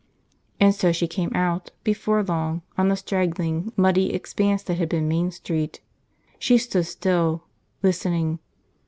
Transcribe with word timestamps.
And 0.59 0.73
so 0.73 0.91
she 0.91 1.07
came 1.07 1.31
out, 1.35 1.69
before 1.83 2.23
long, 2.23 2.63
on 2.75 2.87
the 2.87 2.95
straggling, 2.95 3.71
muddy 3.77 4.13
expanse 4.15 4.63
that 4.63 4.79
had 4.79 4.89
been 4.89 5.07
Main 5.07 5.29
Street. 5.29 5.79
She 6.39 6.57
stood 6.57 6.87
still, 6.87 7.43
listening. 7.83 8.39